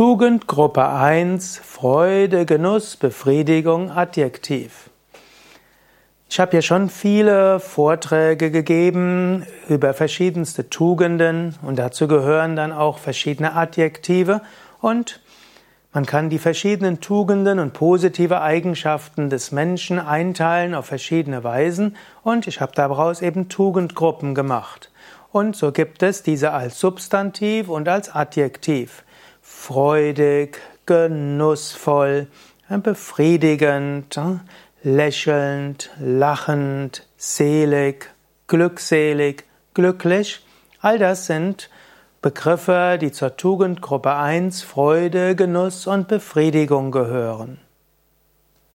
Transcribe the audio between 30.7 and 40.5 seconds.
genussvoll, befriedigend, lächelnd, lachend, selig, glückselig, glücklich.